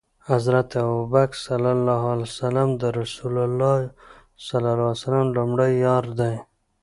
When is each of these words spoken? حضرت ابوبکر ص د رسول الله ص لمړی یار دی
حضرت 0.29 0.69
ابوبکر 0.83 1.35
ص 1.43 2.39
د 2.81 2.83
رسول 2.99 3.35
الله 3.47 3.77
ص 5.01 5.05
لمړی 5.35 5.71
یار 5.85 6.05
دی 6.19 6.35